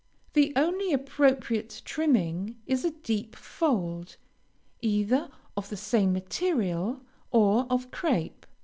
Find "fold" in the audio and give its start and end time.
3.35-4.17